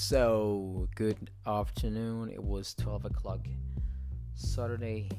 [0.00, 2.30] So, good afternoon.
[2.30, 3.40] It was 12 o'clock
[4.36, 5.10] Saturday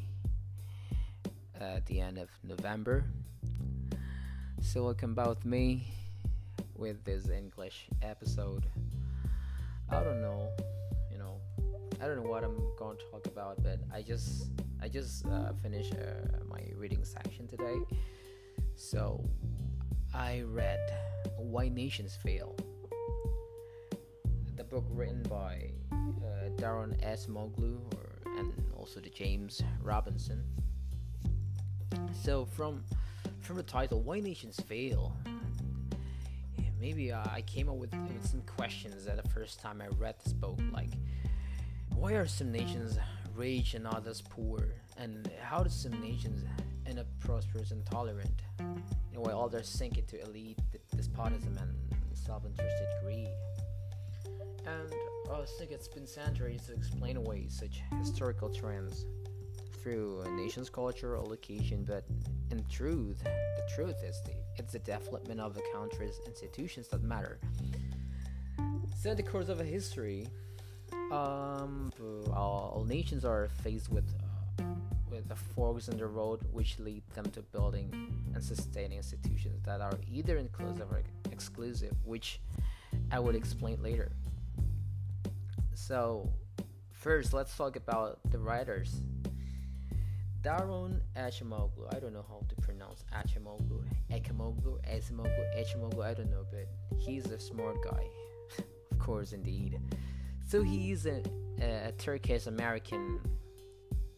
[1.60, 3.04] at the end of November.
[4.62, 5.86] So, welcome with me
[6.78, 8.68] with this English episode.
[9.90, 10.48] I don't know,
[11.12, 11.36] you know,
[12.02, 14.48] I don't know what I'm going to talk about, but I just
[14.82, 17.80] I just uh, finished uh, my reading section today.
[18.76, 19.24] So,
[20.16, 20.80] I read
[21.38, 22.56] Why Nations Fail
[24.64, 27.28] book written by uh, S.
[27.28, 30.44] Acemoglu or, and also the James Robinson.
[32.14, 32.84] So from
[33.42, 35.16] from the title, "Why Nations Fail,"
[36.80, 40.16] maybe uh, I came up with, with some questions at the first time I read
[40.24, 40.92] this book, like
[41.96, 42.98] why are some nations
[43.36, 44.60] rich and others poor,
[44.98, 46.46] and how do some nations
[46.86, 48.42] end up prosperous and tolerant,
[49.14, 50.60] while others sink into elite
[50.96, 51.76] despotism and
[52.14, 53.30] self-interested greed?
[54.66, 54.94] And
[55.32, 59.06] I think it's been centuries to explain away such historical trends
[59.82, 62.04] through a nation's culture or location, but
[62.52, 67.40] in truth, the truth is the it's the development of a country's institutions that matter.
[69.02, 70.28] So, the course of a history,
[71.12, 71.92] um,
[72.34, 74.06] all nations are faced with
[74.60, 74.64] uh,
[75.10, 77.90] with the forks in the road which lead them to building
[78.34, 82.40] and sustaining institutions that are either inclusive or exclusive, which
[83.12, 84.12] I would explain later.
[85.88, 86.30] So,
[86.92, 89.02] first, let's talk about the writers.
[90.42, 96.46] Daron Acemoglu, I don't know how to pronounce Acemoglu, Ekemoglu, Acemoglu, Echemoglu, I don't know,
[96.52, 96.68] but
[97.00, 98.04] he's a smart guy,
[98.92, 99.80] of course, indeed.
[100.48, 101.24] So he's a,
[101.62, 103.22] a Turkish American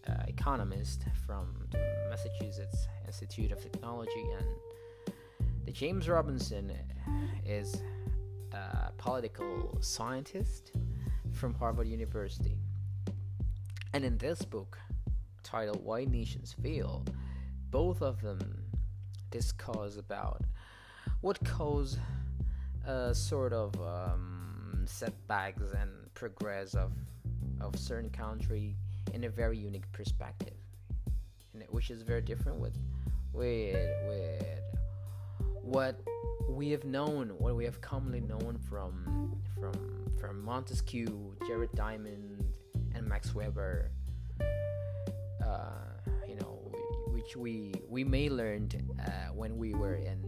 [0.08, 1.78] uh, economist from the
[2.09, 5.16] Massachusetts Institute of Technology, and
[5.66, 6.73] the James Robinson
[7.46, 7.81] is
[8.52, 10.73] a political scientist
[11.34, 12.58] from Harvard University.
[13.94, 14.78] And in this book,
[15.44, 17.06] titled Why Nations Fail,
[17.69, 18.64] both of them
[19.30, 20.41] discuss about
[21.22, 21.97] what cause
[23.14, 26.91] sort of um, setbacks and progress of
[27.59, 28.75] of certain country
[29.14, 30.56] in a very unique perspective,
[31.70, 32.78] which is very different with
[33.34, 33.75] with
[34.08, 34.59] with
[35.61, 36.01] what
[36.49, 39.73] we have known, what we have commonly known from from
[40.19, 42.57] from Montesquieu, Jared Diamond,
[42.94, 43.91] and Max Weber.
[45.44, 45.72] Uh,
[46.27, 46.72] you know,
[47.07, 50.19] which we we may learned uh, when we were in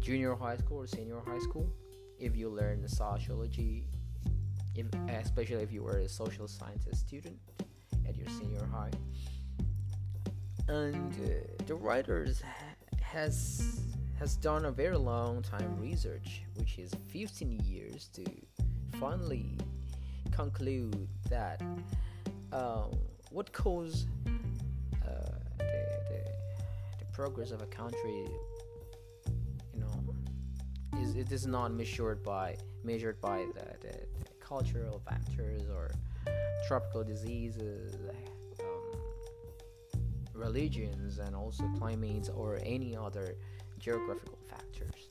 [0.00, 1.70] junior high school or senior high school.
[2.18, 3.86] If you learn sociology,
[4.74, 7.38] if, especially if you were a social scientist student
[8.06, 8.90] at your senior high,
[10.68, 12.42] and uh, the writers
[13.00, 13.80] has
[14.20, 18.22] has done a very long time research, which is 15 years to
[18.98, 19.56] finally
[20.30, 21.62] conclude that
[22.52, 22.90] um,
[23.30, 24.08] what caused
[25.06, 25.08] uh,
[25.56, 25.64] the,
[26.10, 26.22] the,
[26.98, 28.26] the, progress of a country,
[29.72, 30.14] you know,
[31.00, 35.90] is it is not measured by measured by the, the, the cultural factors or
[36.68, 37.94] tropical diseases,
[38.60, 39.00] um,
[40.34, 43.34] religions, and also climates or any other
[43.80, 45.10] geographical factors.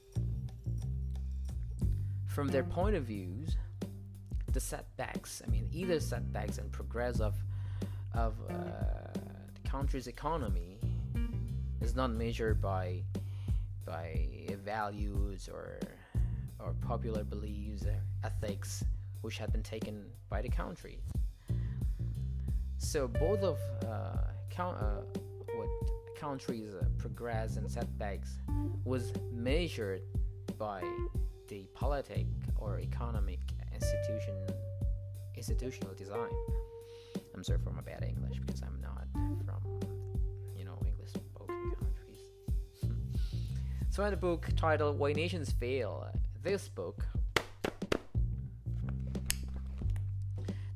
[2.28, 3.57] From their point of views,
[4.53, 7.35] the setbacks, I mean, either setbacks and progress of
[8.13, 8.53] of uh,
[9.53, 10.80] the country's economy
[11.81, 13.03] is not measured by
[13.85, 14.28] by
[14.63, 15.80] values or
[16.59, 18.84] or popular beliefs or ethics
[19.22, 21.00] which have been taken by the country.
[22.78, 24.18] So both of uh,
[24.50, 25.19] count, uh,
[26.22, 28.40] uh, progress and setbacks
[28.84, 30.02] was measured
[30.57, 30.81] by
[31.47, 32.25] the politic
[32.57, 33.40] or economic
[33.74, 34.35] institution
[35.35, 36.30] institutional design.
[37.34, 39.07] I'm sorry for my bad English because I'm not
[39.46, 39.62] from
[40.57, 42.19] you know English spoken countries.
[43.90, 46.06] so in the book titled Why Nations Fail,
[46.44, 47.06] this book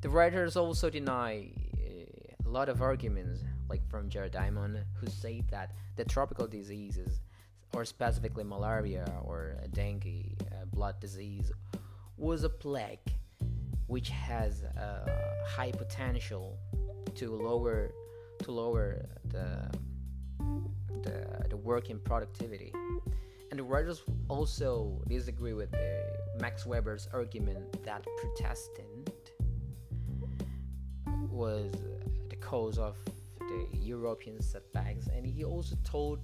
[0.00, 3.42] the writers also deny uh, a lot of arguments
[3.74, 7.22] like from Jared Diamond who say that the tropical diseases
[7.72, 11.50] or specifically malaria or dengue uh, blood disease
[12.16, 13.08] was a plague
[13.88, 15.10] which has a
[15.44, 16.56] high potential
[17.16, 17.90] to lower
[18.44, 19.48] to lower the
[21.02, 21.16] the,
[21.50, 22.72] the working productivity.
[23.50, 25.74] And the writers also disagree with
[26.40, 29.10] Max Weber's argument that Protestant
[31.28, 31.72] was
[32.30, 32.96] the cause of
[33.72, 36.20] the European setbacks, and he also told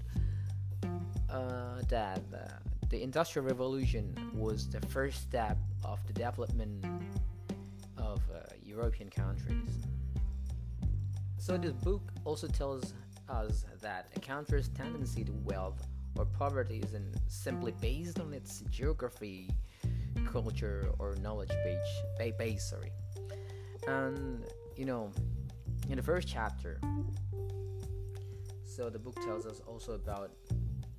[1.30, 2.38] uh, that uh,
[2.88, 6.84] the Industrial Revolution was the first step of the development
[7.96, 9.70] of uh, European countries.
[11.38, 12.94] So this book also tells
[13.28, 15.86] us that a country's tendency to wealth
[16.16, 19.48] or poverty isn't simply based on its geography,
[20.26, 22.34] culture, or knowledge base.
[22.38, 22.92] base sorry.
[23.86, 24.44] And
[24.76, 25.12] you know,
[25.90, 26.80] in the first chapter,
[28.64, 30.30] so the book tells us also about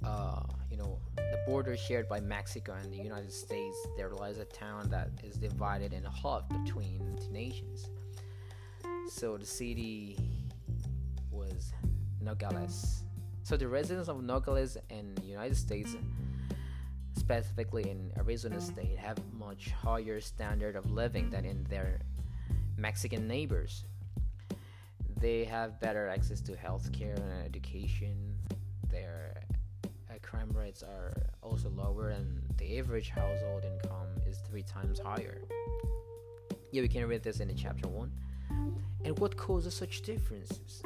[0.03, 3.77] uh, you know the border shared by Mexico and the United States.
[3.95, 7.89] There lies a town that is divided in half between the two nations.
[9.07, 10.17] So the city
[11.31, 11.73] was
[12.19, 13.03] Nogales.
[13.43, 15.95] So the residents of Nogales in the United States,
[17.17, 22.01] specifically in Arizona State, have much higher standard of living than in their
[22.77, 23.85] Mexican neighbors.
[25.21, 28.35] They have better access to healthcare and education.
[28.89, 29.44] Their
[30.09, 31.13] uh, crime rates are
[31.44, 35.44] also lower, and the average household income is three times higher.
[36.71, 38.12] Yeah, we can read this in the chapter one.
[39.06, 40.81] And what causes such differences?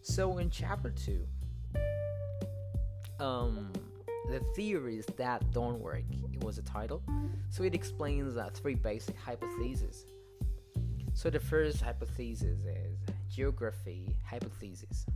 [0.00, 1.26] So in chapter two,
[3.20, 3.70] um,
[4.30, 6.04] the theories that don't work.
[6.32, 7.02] It was a title,
[7.50, 10.06] so it explains uh, three basic hypotheses.
[11.22, 12.64] So the first hypothesis is
[13.30, 15.06] geography hypothesis,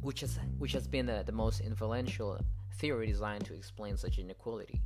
[0.00, 2.40] which has which has been the most influential
[2.76, 4.80] theory designed to explain such inequality.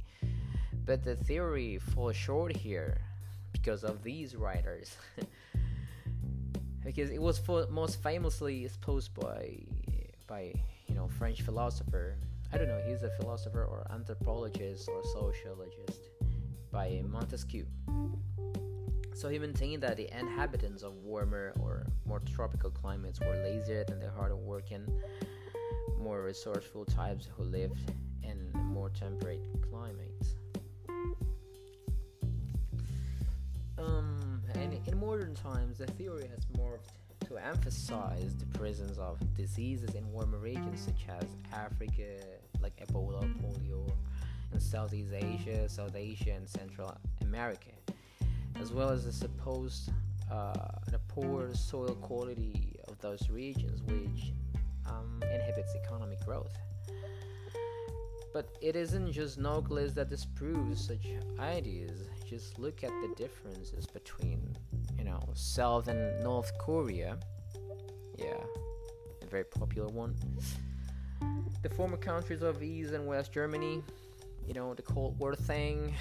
[0.84, 3.00] But the theory falls short here
[3.52, 4.96] because of these writers.
[6.84, 7.40] because it was
[7.70, 9.56] most famously exposed by
[10.26, 10.52] by
[10.88, 12.16] you know French philosopher.
[12.52, 16.10] I don't know, he's a philosopher or anthropologist or sociologist
[16.72, 17.66] by Montesquieu.
[19.14, 24.00] So he maintained that the inhabitants of warmer or more tropical climates were lazier than
[24.00, 24.86] the harder working,
[26.00, 27.92] more resourceful types who lived
[28.22, 30.34] in more temperate climates.
[33.78, 36.90] Um, and in modern times, the theory has morphed
[37.26, 42.20] to emphasize the presence of diseases in warmer regions such as Africa,
[42.60, 43.90] like Ebola, polio,
[44.52, 47.70] and Southeast Asia, South Asia, and Central America,
[48.60, 49.90] as well as the supposed
[50.31, 50.52] uh,
[50.90, 54.32] the poor soil quality of those regions, which
[54.87, 56.56] um, inhibits economic growth.
[58.32, 61.06] But it isn't just Nogales that disproves such
[61.38, 62.08] ideas.
[62.26, 64.56] Just look at the differences between
[64.96, 67.19] you know, South and North Korea.
[68.19, 68.38] Yeah,
[69.20, 70.14] a very popular one.
[71.62, 73.82] The former countries of East and West Germany,
[74.46, 75.94] you know, the Cold War thing,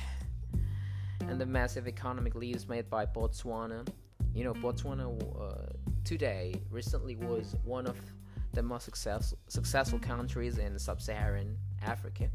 [1.32, 3.88] and the massive economic leaps made by Botswana.
[4.36, 5.08] You know, Botswana
[5.42, 5.72] uh,
[6.04, 7.98] today recently was one of
[8.54, 12.30] the most successful successful countries in sub-Saharan Africa,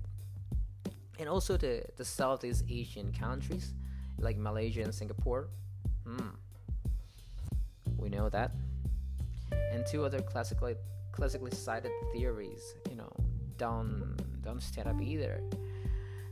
[1.19, 3.75] and also the the Southeast Asian countries
[4.19, 5.49] like Malaysia and Singapore.
[6.07, 6.31] Hmm
[8.07, 8.53] we know that.
[9.73, 10.77] And two other classically
[11.13, 13.13] classically cited theories, you know,
[13.57, 15.41] don't don't stand up either.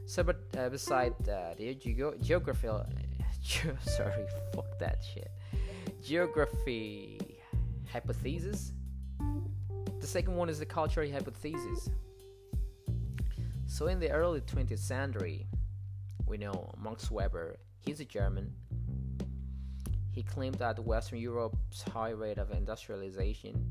[0.06, 2.68] So, but uh, beside uh, the ge- geography,
[3.42, 5.30] ge- sorry, fuck that shit.
[6.02, 7.18] Geography
[7.90, 8.72] hypothesis.
[10.00, 11.88] The second one is the cultural hypothesis.
[13.66, 15.46] So, in the early 20th century,
[16.26, 17.56] we know Max Weber.
[17.80, 18.52] He's a German
[20.14, 23.66] he claimed that Western Europe's high rate of industrialization,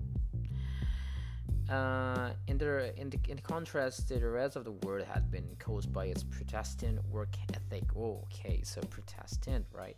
[1.74, 5.92] uh, in, the, in, the, in contrast the rest of the world, had been caused
[5.92, 7.84] by its Protestant work ethic.
[7.98, 9.98] Oh, okay, so Protestant, right?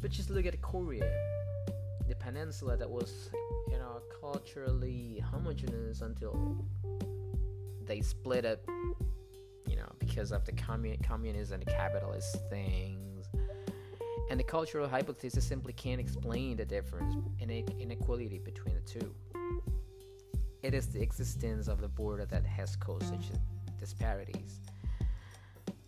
[0.00, 1.08] But just look at Korea,
[2.08, 3.30] the peninsula that was,
[3.70, 6.64] you know, culturally homogeneous until
[7.86, 8.58] they split up,
[9.68, 13.28] you know, because of the commun- communism and the capitalist things.
[14.30, 19.14] and the cultural hypothesis simply can't explain the difference in inequality between the two.
[20.62, 23.30] It is the existence of the border that has caused such
[23.78, 24.60] disparities,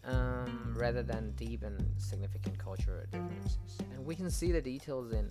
[0.05, 3.79] um, rather than deep and significant cultural differences.
[3.93, 5.29] And we can see the details in,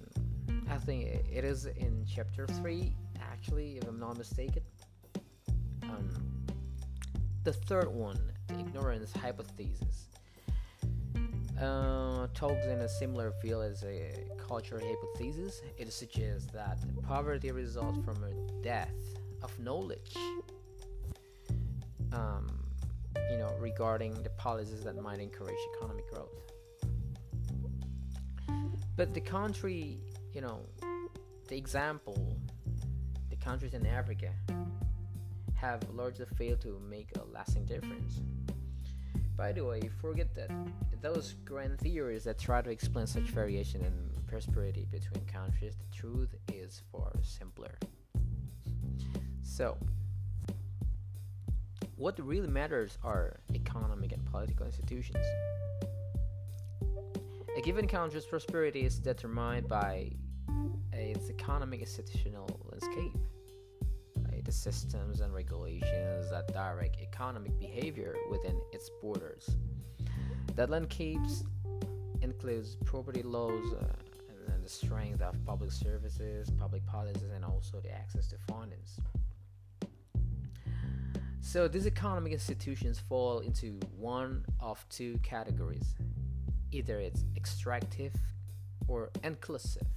[0.69, 4.63] I think it is in chapter 3, actually, if I'm not mistaken.
[5.83, 6.09] Um,
[7.43, 8.19] the third one,
[8.49, 10.09] ignorance hypothesis
[11.61, 15.61] uh, talks in a similar field as a cultural hypothesis.
[15.77, 18.89] It suggests that poverty results from a death
[19.41, 20.15] of knowledge.
[22.11, 22.47] Um,
[23.31, 26.29] you know, regarding the policies that might encourage economic growth.
[28.95, 29.99] But the country,
[30.33, 30.61] you know,
[31.47, 32.35] the example,
[33.29, 34.31] the countries in Africa
[35.55, 38.21] have largely failed to make a lasting difference
[39.35, 40.51] By the way, forget that
[41.01, 43.93] those grand theories that try to explain such variation in
[44.27, 47.77] prosperity between countries, the truth is far simpler.
[49.49, 49.77] So,
[51.97, 55.25] what really matters are economic and political institutions.
[57.57, 60.11] A given country's prosperity is determined by
[60.93, 63.17] its economic institutional landscape
[64.49, 69.47] the systems and regulations that direct economic behavior within its borders.
[70.55, 71.21] That landscape
[72.23, 73.85] includes property laws uh,
[74.51, 78.99] and the strength of public services, public policies, and also the access to finance.
[81.41, 85.95] So these economic institutions fall into one of two categories.
[86.71, 88.13] Either it's extractive
[88.87, 89.87] or inclusive.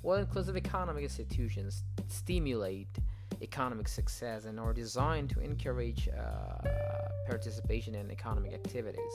[0.00, 2.88] While inclusive economic institutions stimulate
[3.42, 6.68] economic success and are designed to encourage uh,
[7.28, 9.14] participation in economic activities.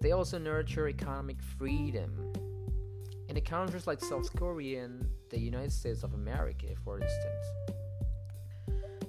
[0.00, 2.32] They also nurture economic freedom.
[3.28, 7.46] In countries like South Korea and the United States of America, for instance,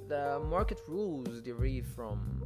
[0.07, 2.43] the market rules derive from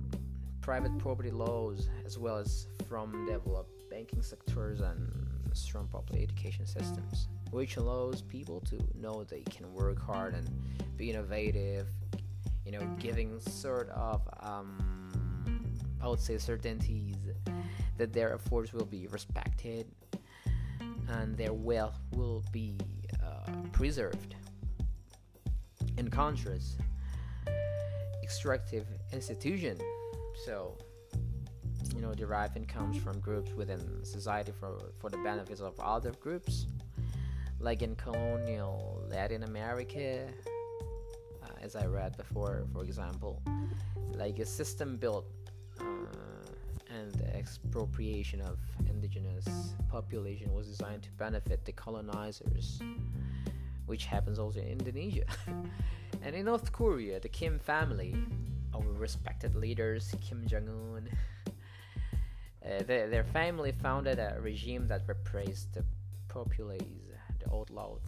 [0.61, 7.27] private property laws as well as from developed banking sectors and strong public education systems,
[7.51, 10.49] which allows people to know they can work hard and
[10.97, 11.87] be innovative,
[12.65, 15.65] you know, giving sort of, um,
[16.01, 17.15] I would say, certainties
[17.97, 19.87] that their efforts will be respected
[21.09, 22.77] and their wealth will be
[23.23, 24.35] uh, preserved.
[25.97, 26.79] In contrast,
[28.27, 29.77] extractive institution,
[30.45, 30.75] so
[31.95, 36.67] you know, derive incomes from groups within society for, for the benefits of other groups,
[37.61, 40.27] like in colonial Latin America,
[41.61, 43.41] as I read before, for example,
[44.11, 45.31] like a system built
[45.79, 45.85] uh,
[46.93, 49.47] and the expropriation of indigenous
[49.87, 52.81] population was designed to benefit the colonizers,
[53.85, 55.23] which happens also in Indonesia.
[56.21, 58.15] and in North Korea, the Kim family,
[58.73, 61.09] our respected leaders, Kim Jong Un,
[62.65, 65.85] uh, their, family founded a regime that repressed the
[66.27, 66.81] populace,
[67.39, 68.01] the outlawed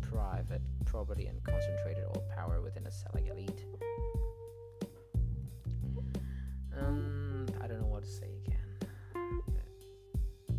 [0.00, 3.64] private property and concentrated all power within a select elite.
[6.78, 8.58] Um, I don't know what to say again.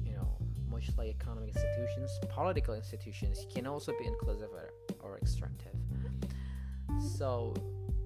[0.05, 0.37] You know,
[0.69, 4.49] much like economic institutions, political institutions can also be inclusive
[5.01, 5.73] or extractive.
[7.03, 7.53] So,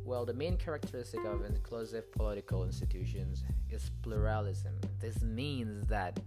[0.03, 4.73] well, the main characteristic of inclusive political institutions is pluralism.
[4.99, 6.19] This means that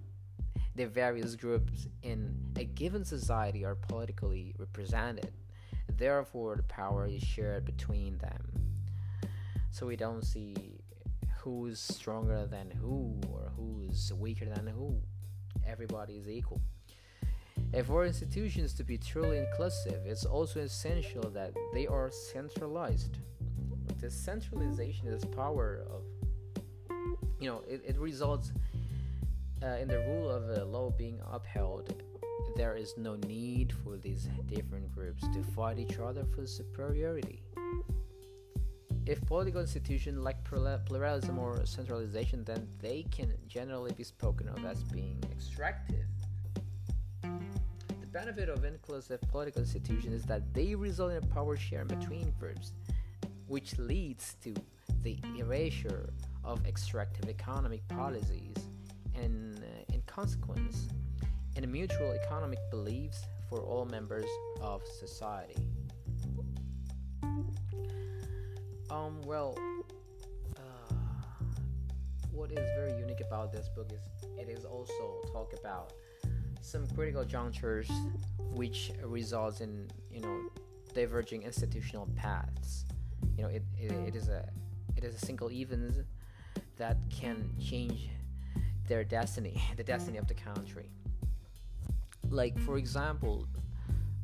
[0.77, 5.33] the various groups in a given society are politically represented.
[5.97, 8.41] Therefore, the power is shared between them.
[9.71, 10.55] So we don't see
[11.39, 15.01] who's stronger than who or who's weaker than who.
[15.67, 16.61] Everybody is equal.
[17.73, 23.19] And for institutions to be truly inclusive, it's also essential that they are centralized.
[24.01, 26.03] The centralization is power of,
[27.39, 28.53] you know, it, it results
[29.63, 32.03] uh, in the rule of uh, law being upheld,
[32.57, 37.43] there is no need for these different groups to fight each other for superiority.
[39.07, 44.83] If political institutions lack pluralism or centralization, then they can generally be spoken of as
[44.85, 46.07] being extractive.
[48.13, 52.73] Benefit of inclusive political institutions is that they result in a power sharing between groups,
[53.47, 54.53] which leads to
[55.05, 56.11] the erasure
[56.43, 58.57] of extractive economic policies
[59.15, 60.89] and uh, in consequence,
[61.57, 64.29] and mutual economic beliefs for all members
[64.61, 65.69] of society.
[68.91, 69.57] Um, well,
[70.57, 70.95] uh,
[72.33, 74.01] what is very unique about this book is
[74.37, 75.93] it is also talk about
[76.61, 77.91] some critical junctures
[78.53, 80.41] which results in you know
[80.95, 82.85] diverging institutional paths.
[83.37, 84.49] You know, it, it, it is a
[84.97, 85.95] it is a single event
[86.77, 88.09] that can change
[88.89, 90.91] their destiny, the destiny of the country.
[92.29, 93.47] Like, for example,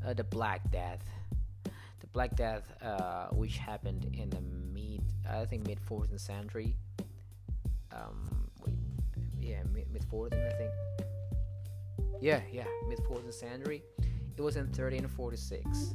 [0.05, 1.05] uh, the Black Death.
[1.65, 6.77] The Black Death, uh, which happened in the mid, I think, mid 14th century.
[7.93, 8.51] Um,
[9.41, 10.73] yeah, mid 14th, I think.
[12.21, 13.83] Yeah, yeah, mid 14th century.
[14.37, 15.95] It was in 1346.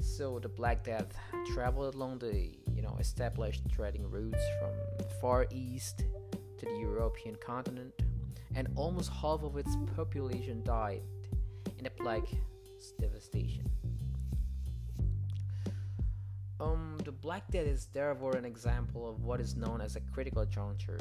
[0.00, 1.14] So the Black Death
[1.52, 4.70] traveled along the, you know, established trading routes from
[5.20, 6.04] far east
[6.58, 7.92] to the European continent,
[8.54, 11.02] and almost half of its population died
[11.78, 12.26] in the plague
[13.00, 13.70] devastation.
[16.60, 20.44] Um, the Black Death is therefore an example of what is known as a critical
[20.44, 20.98] juncture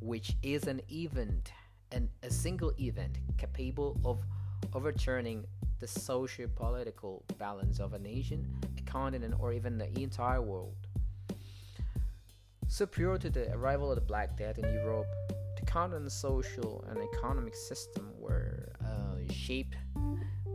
[0.00, 1.52] which is an event
[1.92, 4.22] and a single event capable of
[4.74, 5.44] overturning
[5.80, 8.46] the socio political balance of a nation,
[8.78, 10.76] a continent, or even the entire world.
[12.68, 15.06] So, prior to the arrival of the Black Death in Europe,
[15.58, 19.76] the continent's social and economic system were uh, shaped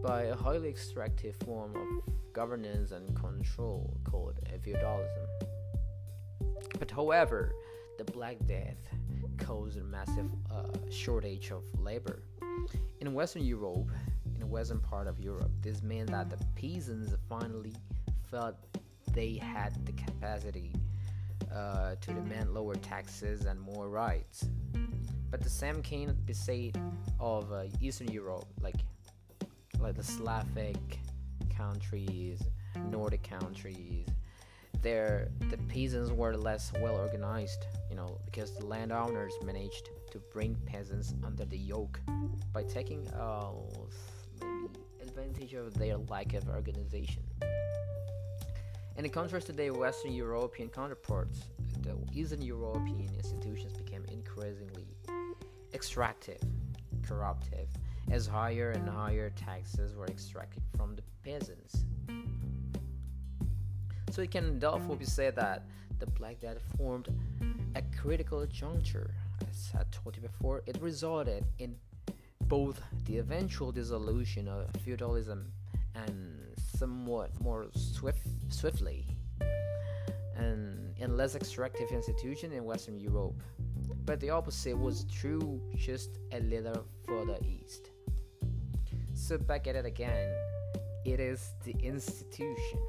[0.02, 5.28] by a highly extractive form of governance and control called feudalism.
[6.80, 7.54] But, however,
[7.98, 8.78] the Black Death
[9.46, 12.24] caused a massive uh, shortage of labor.
[13.00, 13.90] In Western Europe,
[14.34, 17.74] in the western part of Europe, this meant that the peasants finally
[18.32, 18.56] felt
[19.12, 20.74] they had the capacity
[21.54, 24.50] uh, to demand lower taxes and more rights.
[25.30, 26.78] But the same can't be said
[27.20, 28.76] of uh, Eastern Europe, like
[29.80, 31.00] like the Slavic
[31.56, 32.42] countries,
[32.90, 34.08] Nordic countries.
[34.82, 40.54] There, the peasants were less well organized, you know, because the landowners managed to bring
[40.66, 42.02] peasants under the yoke
[42.52, 43.52] by taking uh,
[44.42, 44.68] maybe
[45.02, 47.24] advantage of their lack of organization.
[48.98, 51.40] In contrast to their Western European counterparts,
[51.84, 54.88] the Eastern European institutions became increasingly
[55.74, 56.42] extractive,
[57.08, 57.70] corruptive,
[58.12, 61.86] as higher and higher taxes were extracted from the peasants.
[64.12, 65.66] So it can therefore be said that
[66.00, 67.10] the Black Death formed
[67.76, 69.12] a critical juncture.
[69.50, 71.76] As I told you before, it resulted in
[72.42, 75.52] both the eventual dissolution of feudalism
[75.96, 76.40] and
[76.78, 79.08] somewhat more swift, swiftly
[80.36, 83.42] and in less extractive institution in Western Europe.
[84.06, 87.90] But the opposite was true just a little further east.
[89.14, 90.30] So back at it again,
[91.06, 92.80] it is the institution.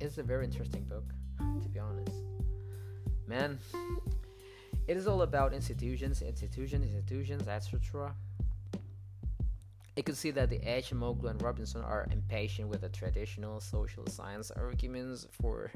[0.00, 1.04] It's a very interesting book,
[1.38, 2.12] to be honest.
[3.26, 3.58] Man,
[4.86, 8.14] it is all about institutions, institutions, institutions, etc.
[9.96, 14.50] You can see that the Acemoglu and Robinson are impatient with the traditional social science
[14.50, 15.70] arguments for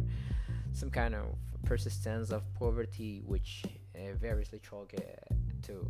[0.72, 4.92] some kind of persistence of poverty, which uh, variously chalk
[5.62, 5.86] to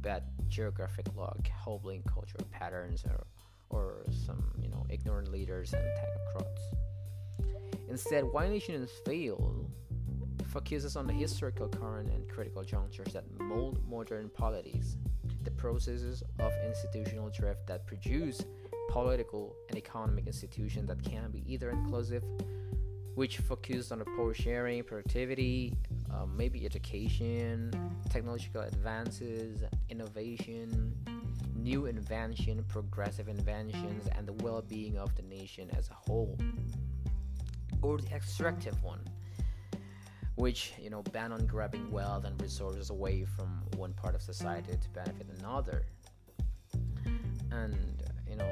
[0.00, 3.26] bad geographic luck, hobbling cultural patterns, or,
[3.68, 6.99] or some you know ignorant leaders and technocrats.
[7.88, 9.66] Instead, why nations fail
[10.46, 14.96] focuses on the historical current and critical junctures that mold modern polities
[15.44, 18.44] the processes of institutional drift that produce
[18.90, 22.24] political and economic institutions that can be either inclusive,
[23.14, 25.72] which focus on the power sharing, productivity,
[26.12, 27.72] uh, maybe education,
[28.10, 30.94] technological advances, innovation,
[31.56, 36.36] new invention, progressive inventions, and the well being of the nation as a whole,
[37.82, 39.00] or the extractive one
[40.40, 44.72] which you know ban on grabbing wealth and resources away from one part of society
[44.80, 45.84] to benefit another.
[47.52, 48.50] And you know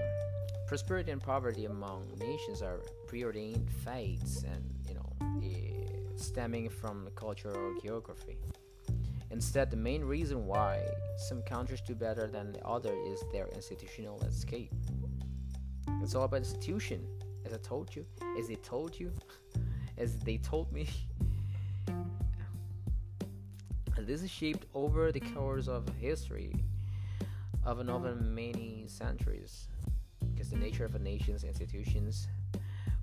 [0.67, 5.09] prosperity and poverty among nations are preordained fates and you know
[5.43, 8.37] eh, stemming from the culture or geography.
[9.31, 10.83] Instead the main reason why
[11.29, 14.73] some countries do better than the other is their institutional escape.
[16.03, 17.07] It's all about institution
[17.49, 18.05] as i told you?
[18.39, 19.13] As they told you?
[19.99, 20.89] As they told me?
[24.01, 26.55] This is shaped over the course of history
[27.65, 29.67] of another many centuries
[30.33, 32.29] because the nature of a nation's institutions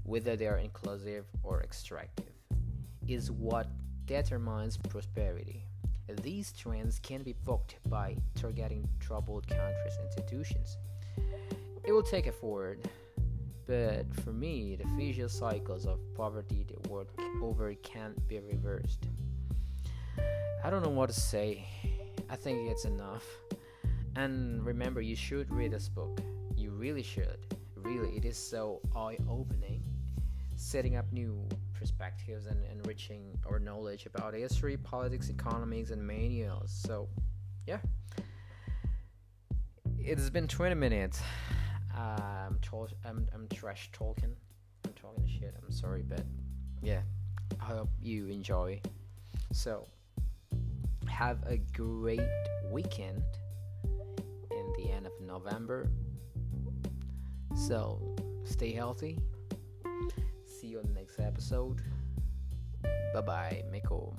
[0.03, 2.33] whether they are inclusive or extractive
[3.07, 3.67] is what
[4.05, 5.65] determines prosperity.
[6.21, 10.77] These trends can be booked by targeting troubled countries' institutions.
[11.83, 12.79] It will take effort
[13.67, 17.07] but for me the vicious cycles of poverty the world
[17.41, 19.07] over can't be reversed
[20.65, 21.63] I don't know what to say.
[22.27, 23.23] I think it's enough.
[24.15, 26.19] And remember, you should read this book.
[26.55, 27.37] You really should.
[27.75, 29.83] Really, it is so eye opening,
[30.55, 36.71] setting up new perspectives and enriching our knowledge about history, politics, economics, and many else.
[36.71, 37.09] So,
[37.67, 37.77] yeah.
[39.99, 41.21] It's been 20 minutes.
[41.95, 42.01] Um,
[42.47, 44.35] I'm, to- I'm, um, I'm um, trash talking.
[44.85, 45.55] I'm talking shit.
[45.61, 46.23] I'm sorry, but
[46.81, 47.01] yeah.
[47.61, 48.81] I hope you enjoy.
[49.53, 49.87] So,
[51.07, 52.19] have a great
[52.69, 53.23] weekend
[54.51, 55.89] in the end of November.
[57.55, 59.19] So, stay healthy.
[60.45, 61.81] See you on the next episode.
[63.13, 63.63] Bye bye.
[63.71, 64.15] Mekom.